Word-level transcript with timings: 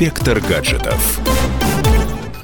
Инспектор 0.00 0.40
гаджетов. 0.40 1.20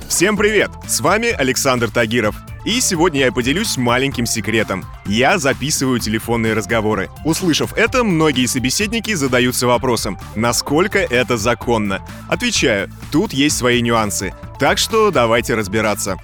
Всем 0.08 0.36
привет! 0.36 0.70
С 0.86 1.00
вами 1.00 1.30
Александр 1.30 1.90
Тагиров. 1.90 2.36
И 2.66 2.82
сегодня 2.82 3.20
я 3.20 3.32
поделюсь 3.32 3.78
маленьким 3.78 4.26
секретом. 4.26 4.84
Я 5.06 5.38
записываю 5.38 5.98
телефонные 5.98 6.52
разговоры. 6.52 7.08
Услышав 7.24 7.72
это, 7.72 8.04
многие 8.04 8.44
собеседники 8.44 9.14
задаются 9.14 9.66
вопросом, 9.66 10.18
насколько 10.34 10.98
это 10.98 11.38
законно. 11.38 12.06
Отвечаю, 12.28 12.90
тут 13.10 13.32
есть 13.32 13.56
свои 13.56 13.80
нюансы. 13.80 14.34
Так 14.58 14.76
что 14.76 15.10
давайте 15.10 15.54
разбираться. 15.54 16.18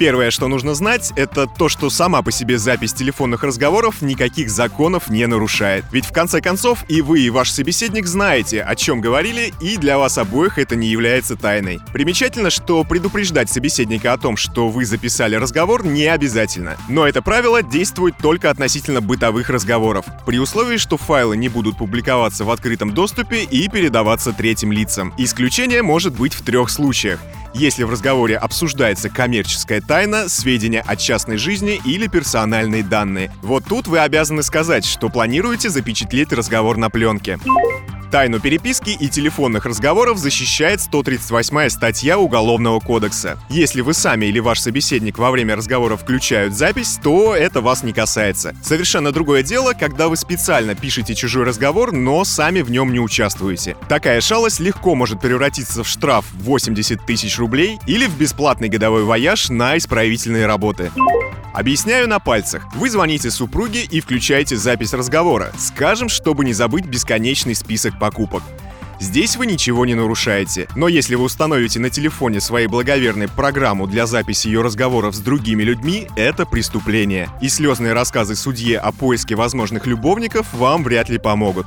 Первое, 0.00 0.30
что 0.30 0.48
нужно 0.48 0.74
знать, 0.74 1.12
это 1.14 1.46
то, 1.46 1.68
что 1.68 1.90
сама 1.90 2.22
по 2.22 2.32
себе 2.32 2.56
запись 2.56 2.94
телефонных 2.94 3.42
разговоров 3.42 4.00
никаких 4.00 4.48
законов 4.48 5.10
не 5.10 5.26
нарушает. 5.26 5.84
Ведь 5.92 6.06
в 6.06 6.12
конце 6.12 6.40
концов 6.40 6.86
и 6.88 7.02
вы, 7.02 7.20
и 7.20 7.28
ваш 7.28 7.50
собеседник 7.50 8.06
знаете, 8.06 8.62
о 8.62 8.74
чем 8.76 9.02
говорили, 9.02 9.52
и 9.60 9.76
для 9.76 9.98
вас 9.98 10.16
обоих 10.16 10.58
это 10.58 10.74
не 10.74 10.88
является 10.88 11.36
тайной. 11.36 11.80
Примечательно, 11.92 12.48
что 12.48 12.82
предупреждать 12.82 13.50
собеседника 13.50 14.14
о 14.14 14.16
том, 14.16 14.38
что 14.38 14.70
вы 14.70 14.86
записали 14.86 15.34
разговор, 15.34 15.84
не 15.84 16.06
обязательно. 16.06 16.78
Но 16.88 17.06
это 17.06 17.20
правило 17.20 17.62
действует 17.62 18.16
только 18.16 18.48
относительно 18.48 19.02
бытовых 19.02 19.50
разговоров, 19.50 20.06
при 20.24 20.38
условии, 20.38 20.78
что 20.78 20.96
файлы 20.96 21.36
не 21.36 21.50
будут 21.50 21.76
публиковаться 21.76 22.46
в 22.46 22.50
открытом 22.50 22.94
доступе 22.94 23.44
и 23.44 23.68
передаваться 23.68 24.32
третьим 24.32 24.72
лицам. 24.72 25.12
Исключение 25.18 25.82
может 25.82 26.14
быть 26.14 26.32
в 26.32 26.40
трех 26.42 26.70
случаях 26.70 27.20
если 27.52 27.82
в 27.82 27.90
разговоре 27.90 28.36
обсуждается 28.36 29.10
коммерческая 29.10 29.80
тайна, 29.80 30.28
сведения 30.28 30.84
о 30.86 30.96
частной 30.96 31.36
жизни 31.36 31.80
или 31.84 32.06
персональные 32.06 32.82
данные. 32.82 33.32
Вот 33.42 33.64
тут 33.64 33.88
вы 33.88 33.98
обязаны 33.98 34.42
сказать, 34.42 34.84
что 34.84 35.08
планируете 35.08 35.68
запечатлеть 35.68 36.32
разговор 36.32 36.76
на 36.76 36.90
пленке. 36.90 37.38
Тайну 38.10 38.40
переписки 38.40 38.90
и 38.90 39.08
телефонных 39.08 39.66
разговоров 39.66 40.18
защищает 40.18 40.80
138 40.80 41.68
статья 41.68 42.18
Уголовного 42.18 42.80
кодекса. 42.80 43.38
Если 43.48 43.82
вы 43.82 43.94
сами 43.94 44.26
или 44.26 44.40
ваш 44.40 44.58
собеседник 44.58 45.16
во 45.16 45.30
время 45.30 45.54
разговора 45.54 45.96
включают 45.96 46.54
запись, 46.54 46.98
то 47.00 47.36
это 47.36 47.60
вас 47.60 47.84
не 47.84 47.92
касается. 47.92 48.56
Совершенно 48.64 49.12
другое 49.12 49.44
дело, 49.44 49.74
когда 49.74 50.08
вы 50.08 50.16
специально 50.16 50.74
пишете 50.74 51.14
чужой 51.14 51.44
разговор, 51.44 51.92
но 51.92 52.24
сами 52.24 52.62
в 52.62 52.70
нем 52.70 52.92
не 52.92 52.98
участвуете. 52.98 53.76
Такая 53.88 54.20
шалость 54.20 54.58
легко 54.58 54.96
может 54.96 55.20
превратиться 55.20 55.84
в 55.84 55.88
штраф 55.88 56.24
80 56.32 57.06
тысяч 57.06 57.38
рублей 57.38 57.78
или 57.86 58.06
в 58.06 58.18
бесплатный 58.18 58.68
годовой 58.68 59.04
вояж 59.04 59.50
на 59.50 59.76
исправительные 59.76 60.46
работы. 60.46 60.90
Объясняю 61.52 62.08
на 62.08 62.20
пальцах. 62.20 62.68
Вы 62.74 62.90
звоните 62.90 63.30
супруге 63.30 63.82
и 63.82 64.00
включаете 64.00 64.56
запись 64.56 64.94
разговора. 64.94 65.52
Скажем, 65.58 66.08
чтобы 66.08 66.44
не 66.44 66.52
забыть 66.52 66.86
бесконечный 66.86 67.54
список 67.54 67.98
покупок. 67.98 68.42
Здесь 69.00 69.36
вы 69.36 69.46
ничего 69.46 69.86
не 69.86 69.94
нарушаете. 69.94 70.68
Но 70.76 70.86
если 70.86 71.14
вы 71.14 71.24
установите 71.24 71.80
на 71.80 71.88
телефоне 71.88 72.38
своей 72.38 72.66
благоверной 72.66 73.28
программу 73.28 73.86
для 73.86 74.06
записи 74.06 74.48
ее 74.48 74.60
разговоров 74.60 75.14
с 75.14 75.20
другими 75.20 75.62
людьми, 75.62 76.06
это 76.16 76.44
преступление. 76.44 77.30
И 77.40 77.48
слезные 77.48 77.94
рассказы 77.94 78.36
судье 78.36 78.78
о 78.78 78.92
поиске 78.92 79.36
возможных 79.36 79.86
любовников 79.86 80.52
вам 80.52 80.84
вряд 80.84 81.08
ли 81.08 81.16
помогут. 81.16 81.66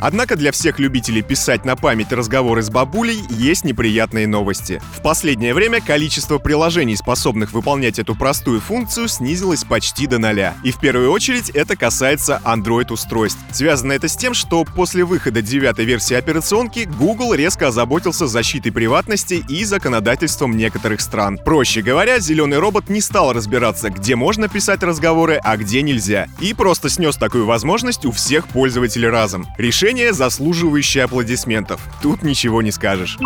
Однако 0.00 0.34
для 0.34 0.50
всех 0.50 0.80
любителей 0.80 1.22
писать 1.22 1.64
на 1.64 1.76
память 1.76 2.10
разговоры 2.10 2.62
с 2.62 2.70
бабулей 2.70 3.22
есть 3.30 3.64
неприятные 3.64 4.26
новости. 4.26 4.82
В 4.96 5.00
последнее 5.00 5.54
время 5.54 5.80
количество 5.80 6.38
приложений, 6.38 6.96
способных 6.96 7.52
выполнять 7.52 8.00
эту 8.00 8.16
простую 8.16 8.60
функцию, 8.60 9.06
снизилось 9.06 9.62
почти 9.62 10.08
до 10.08 10.18
нуля. 10.18 10.56
И 10.64 10.72
в 10.72 10.80
первую 10.80 11.12
очередь 11.12 11.50
это 11.50 11.76
касается 11.76 12.40
Android-устройств. 12.44 13.38
Связано 13.52 13.92
это 13.92 14.08
с 14.08 14.16
тем, 14.16 14.34
что 14.34 14.64
после 14.64 15.04
выхода 15.04 15.40
девятой 15.40 15.84
версии 15.84 16.16
операционки 16.62 16.88
Google 16.98 17.34
резко 17.34 17.68
озаботился 17.68 18.26
защитой 18.26 18.70
приватности 18.70 19.44
и 19.48 19.64
законодательством 19.64 20.56
некоторых 20.56 21.00
стран. 21.00 21.38
Проще 21.38 21.82
говоря, 21.82 22.20
зеленый 22.20 22.58
робот 22.58 22.88
не 22.88 23.00
стал 23.00 23.32
разбираться, 23.32 23.90
где 23.90 24.16
можно 24.16 24.48
писать 24.48 24.82
разговоры, 24.82 25.40
а 25.42 25.56
где 25.56 25.82
нельзя. 25.82 26.28
И 26.40 26.54
просто 26.54 26.88
снес 26.88 27.16
такую 27.16 27.46
возможность 27.46 28.04
у 28.04 28.12
всех 28.12 28.48
пользователей 28.48 29.08
разом. 29.08 29.46
Решение, 29.58 30.12
заслуживающее 30.12 31.04
аплодисментов. 31.04 31.80
Тут 32.00 32.22
ничего 32.22 32.62
не 32.62 32.70
скажешь. 32.70 33.18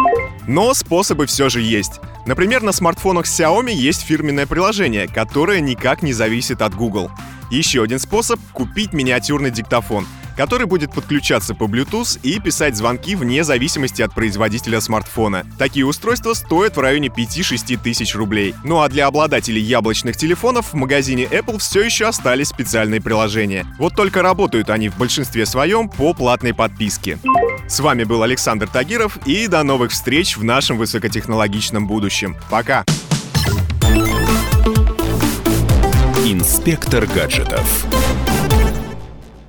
Но 0.47 0.73
способы 0.75 1.27
все 1.27 1.49
же 1.49 1.61
есть. 1.61 2.01
Например, 2.27 2.63
на 2.63 2.73
смартфонах 2.73 3.27
Xiaomi 3.27 3.73
есть 3.73 4.03
фирменное 4.03 4.47
приложение, 4.47 5.09
которое 5.09 5.61
никак 5.61 6.03
не 6.03 6.13
зависит 6.13 6.63
от 6.63 6.75
Google. 6.75 7.11
Еще 7.51 7.83
один 7.83 7.99
способ— 7.99 8.41
купить 8.53 8.93
миниатюрный 8.93 9.51
диктофон— 9.51 10.07
который 10.37 10.67
будет 10.67 10.93
подключаться 10.93 11.55
по 11.55 11.65
Bluetooth 11.65 12.21
и 12.23 12.39
писать 12.41 12.77
звонки 12.77 13.17
вне 13.17 13.45
зависимости 13.45 14.03
от 14.03 14.15
производителя 14.15 14.81
смартфона. 14.81 15.47
Такие 15.59 15.87
устройства 15.87 16.35
стоят 16.35 16.77
в 16.77 16.81
районе 16.81 17.09
5-6 17.09 17.79
тысяч 17.83 18.15
рублей. 18.15 18.55
Ну 18.65 18.81
а 18.81 18.89
для 18.89 19.07
обладателей 19.07 19.63
яблочных 19.63 20.17
телефонов 20.17 20.73
в 20.73 20.75
магазине 20.75 21.25
Apple 21.25 21.59
все 21.59 21.83
еще 21.83 22.07
остались 22.07 22.49
специальные 22.49 23.01
приложения. 23.01 23.67
Вот 23.79 23.95
только 23.95 24.23
работают 24.23 24.71
они 24.71 24.89
в 24.89 24.99
большинстве 24.99 25.47
своем 25.47 25.89
по 25.89 26.13
платной 26.15 26.55
подписке. 26.55 27.19
С 27.69 27.81
вами 27.81 28.05
был 28.05 28.23
Александр 28.23 28.69
Тагиров 28.69 29.19
и 29.27 29.47
до 29.49 29.63
новых 29.63 29.91
встреч 29.91 30.37
в 30.37 30.45
нашем 30.45 30.79
высокотехнологичном 30.79 31.87
будущем. 31.87 32.37
Пока! 32.51 32.85
Инспектор 36.25 37.07
гаджетов. 37.07 37.87